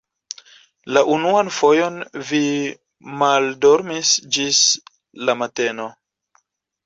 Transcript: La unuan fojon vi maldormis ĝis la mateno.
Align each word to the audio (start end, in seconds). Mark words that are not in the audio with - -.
La 0.95 1.01
unuan 1.15 1.49
fojon 1.57 1.99
vi 2.29 2.39
maldormis 3.23 4.13
ĝis 4.37 4.61
la 5.29 5.37
mateno. 5.43 5.89